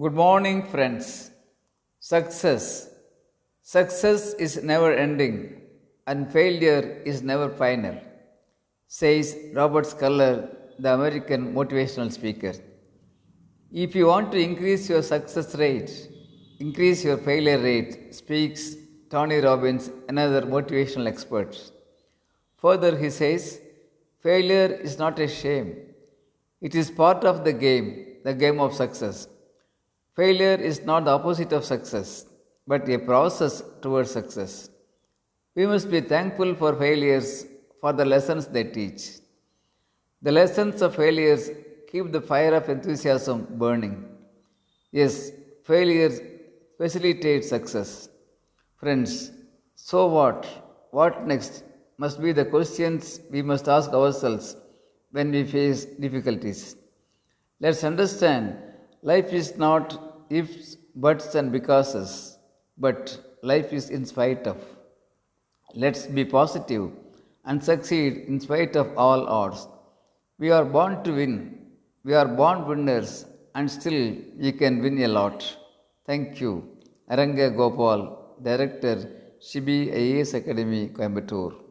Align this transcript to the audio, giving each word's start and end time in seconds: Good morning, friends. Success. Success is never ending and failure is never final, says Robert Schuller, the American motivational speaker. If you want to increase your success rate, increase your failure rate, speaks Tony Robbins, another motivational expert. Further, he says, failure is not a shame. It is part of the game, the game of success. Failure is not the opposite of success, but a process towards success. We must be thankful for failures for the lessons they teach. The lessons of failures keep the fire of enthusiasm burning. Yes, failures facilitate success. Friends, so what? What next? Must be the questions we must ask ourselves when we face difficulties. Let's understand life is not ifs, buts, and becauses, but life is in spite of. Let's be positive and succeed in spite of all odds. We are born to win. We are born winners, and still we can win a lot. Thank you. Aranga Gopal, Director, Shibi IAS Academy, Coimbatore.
Good 0.00 0.14
morning, 0.14 0.58
friends. 0.64 1.32
Success. 1.98 2.88
Success 3.62 4.34
is 4.34 4.62
never 4.62 4.92
ending 4.92 5.62
and 6.06 6.30
failure 6.30 7.02
is 7.04 7.20
never 7.20 7.48
final, 7.48 7.96
says 8.86 9.36
Robert 9.54 9.86
Schuller, 9.86 10.54
the 10.78 10.94
American 10.94 11.52
motivational 11.52 12.12
speaker. 12.12 12.52
If 13.72 13.96
you 13.96 14.06
want 14.06 14.30
to 14.32 14.38
increase 14.38 14.88
your 14.88 15.02
success 15.02 15.56
rate, 15.56 15.90
increase 16.60 17.02
your 17.02 17.16
failure 17.16 17.58
rate, 17.58 18.14
speaks 18.14 18.76
Tony 19.10 19.38
Robbins, 19.38 19.90
another 20.08 20.42
motivational 20.42 21.08
expert. 21.08 21.58
Further, 22.58 22.96
he 22.96 23.10
says, 23.10 23.60
failure 24.22 24.78
is 24.80 24.96
not 24.96 25.18
a 25.18 25.26
shame. 25.26 25.74
It 26.60 26.76
is 26.76 26.88
part 26.88 27.24
of 27.24 27.42
the 27.42 27.52
game, 27.52 28.18
the 28.22 28.34
game 28.34 28.60
of 28.60 28.74
success. 28.74 29.26
Failure 30.18 30.58
is 30.70 30.84
not 30.84 31.04
the 31.04 31.12
opposite 31.12 31.52
of 31.52 31.64
success, 31.64 32.26
but 32.66 32.88
a 32.88 32.98
process 32.98 33.62
towards 33.80 34.10
success. 34.10 34.68
We 35.54 35.64
must 35.64 35.88
be 35.92 36.00
thankful 36.00 36.56
for 36.56 36.74
failures 36.74 37.46
for 37.80 37.92
the 37.92 38.04
lessons 38.04 38.48
they 38.48 38.64
teach. 38.64 39.02
The 40.22 40.32
lessons 40.32 40.82
of 40.82 40.96
failures 40.96 41.50
keep 41.88 42.10
the 42.10 42.20
fire 42.20 42.52
of 42.54 42.68
enthusiasm 42.68 43.46
burning. 43.62 44.08
Yes, 44.90 45.30
failures 45.64 46.20
facilitate 46.78 47.44
success. 47.44 48.08
Friends, 48.80 49.30
so 49.76 50.08
what? 50.08 50.46
What 50.90 51.28
next? 51.28 51.62
Must 51.96 52.20
be 52.20 52.32
the 52.32 52.44
questions 52.44 53.20
we 53.30 53.42
must 53.42 53.68
ask 53.68 53.90
ourselves 53.92 54.56
when 55.12 55.30
we 55.30 55.44
face 55.44 55.84
difficulties. 55.84 56.74
Let's 57.60 57.84
understand 57.84 58.56
life 59.02 59.32
is 59.32 59.56
not 59.56 60.07
ifs, 60.30 60.76
buts, 60.94 61.34
and 61.34 61.50
becauses, 61.52 62.38
but 62.76 63.18
life 63.42 63.72
is 63.72 63.90
in 63.90 64.04
spite 64.04 64.46
of. 64.46 64.56
Let's 65.74 66.06
be 66.06 66.24
positive 66.24 66.90
and 67.44 67.62
succeed 67.62 68.24
in 68.28 68.40
spite 68.40 68.76
of 68.76 68.96
all 68.96 69.26
odds. 69.28 69.68
We 70.38 70.50
are 70.50 70.64
born 70.64 71.02
to 71.04 71.12
win. 71.12 71.34
We 72.04 72.14
are 72.14 72.26
born 72.26 72.66
winners, 72.66 73.26
and 73.54 73.70
still 73.70 74.16
we 74.38 74.52
can 74.52 74.82
win 74.82 75.02
a 75.02 75.08
lot. 75.08 75.56
Thank 76.06 76.40
you. 76.40 76.52
Aranga 77.10 77.54
Gopal, 77.56 78.00
Director, 78.42 78.96
Shibi 79.40 79.92
IAS 79.92 80.34
Academy, 80.34 80.88
Coimbatore. 80.88 81.67